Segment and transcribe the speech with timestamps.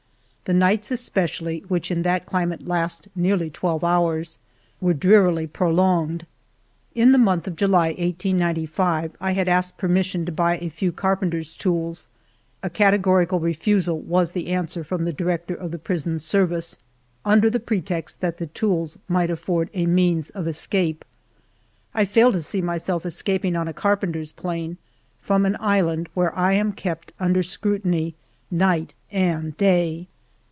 [0.45, 4.37] The nights especially, which in that climate last nearly twelve hours,
[4.81, 6.25] were drearily prolonged.
[6.93, 11.53] In the month of July, 1895, I had asked permission to buy a few carpenter's
[11.53, 12.09] tools;
[12.61, 16.79] a categorical refusal was the answer from the di rector of the prison service,
[17.23, 21.05] under the pretext that the tools might afford means of escape.
[21.93, 24.79] I fail to see myself escaping on a carpenter's plane
[25.21, 28.15] from an island where I am kept under scrutiny
[28.49, 30.07] night and day.